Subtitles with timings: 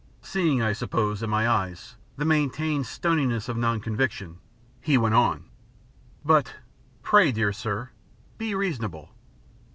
[0.23, 4.39] Seeing, I suppose, in my eyes, the maintained stoniness of non conviction,
[4.81, 5.43] he went on,
[6.25, 6.55] "But,
[7.13, 7.91] my dear sir,
[8.39, 9.13] be reasonable."